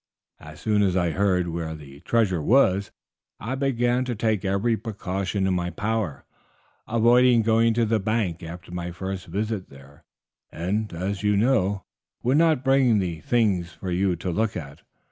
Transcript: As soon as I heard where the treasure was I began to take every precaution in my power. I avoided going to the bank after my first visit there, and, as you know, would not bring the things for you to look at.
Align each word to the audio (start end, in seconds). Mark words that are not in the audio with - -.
As 0.39 0.59
soon 0.59 0.81
as 0.81 0.97
I 0.97 1.11
heard 1.11 1.47
where 1.49 1.75
the 1.75 1.99
treasure 1.99 2.41
was 2.41 2.89
I 3.39 3.53
began 3.53 4.03
to 4.05 4.15
take 4.15 4.43
every 4.43 4.75
precaution 4.75 5.45
in 5.45 5.53
my 5.53 5.69
power. 5.69 6.25
I 6.87 6.95
avoided 6.97 7.43
going 7.43 7.75
to 7.75 7.85
the 7.85 7.99
bank 7.99 8.41
after 8.41 8.71
my 8.71 8.89
first 8.89 9.27
visit 9.27 9.69
there, 9.69 10.03
and, 10.51 10.91
as 10.91 11.21
you 11.21 11.37
know, 11.37 11.83
would 12.23 12.37
not 12.37 12.63
bring 12.63 12.97
the 12.97 13.19
things 13.19 13.73
for 13.73 13.91
you 13.91 14.15
to 14.15 14.31
look 14.31 14.57
at. 14.57 14.81